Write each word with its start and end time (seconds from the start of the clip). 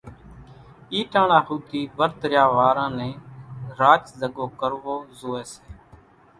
اِي 0.91 0.99
ٽاڻا 1.11 1.39
ۿوڌي 1.47 1.81
ورت 1.99 2.19
ريا 2.31 2.43
واران 2.55 2.91
نين 2.99 3.17
راچ 3.79 4.03
زڳو 4.19 4.45
ڪروو 4.59 4.95
زوئي 5.19 5.43
سي۔ 5.51 5.61